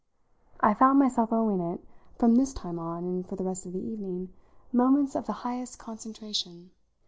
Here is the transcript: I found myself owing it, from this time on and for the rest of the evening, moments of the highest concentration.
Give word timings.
I 0.61 0.73
found 0.73 0.97
myself 0.97 1.31
owing 1.31 1.59
it, 1.59 1.79
from 2.17 2.35
this 2.35 2.55
time 2.55 2.79
on 2.79 3.03
and 3.05 3.29
for 3.29 3.35
the 3.35 3.43
rest 3.43 3.67
of 3.67 3.73
the 3.73 3.79
evening, 3.85 4.33
moments 4.73 5.13
of 5.15 5.27
the 5.27 5.31
highest 5.45 5.77
concentration. 5.77 6.71